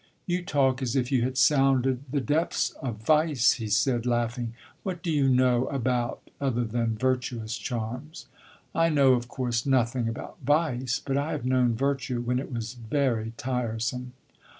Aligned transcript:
"You 0.25 0.43
talk 0.43 0.81
as 0.81 0.95
if 0.95 1.11
you 1.11 1.21
had 1.21 1.37
sounded 1.37 2.05
the 2.11 2.21
depths 2.21 2.71
of 2.81 2.97
vice!" 3.03 3.51
he 3.51 3.67
said, 3.67 4.07
laughing. 4.07 4.55
"What 4.81 5.03
do 5.03 5.11
you 5.11 5.29
know 5.29 5.67
about 5.67 6.27
other 6.41 6.63
than 6.63 6.97
virtuous 6.97 7.55
charms?" 7.55 8.25
"I 8.73 8.89
know, 8.89 9.13
of 9.13 9.27
course, 9.27 9.63
nothing 9.67 10.07
about 10.09 10.37
vice; 10.43 10.99
but 10.99 11.17
I 11.17 11.33
have 11.33 11.45
known 11.45 11.75
virtue 11.75 12.19
when 12.19 12.39
it 12.39 12.51
was 12.51 12.73
very 12.73 13.33
tiresome." 13.37 14.13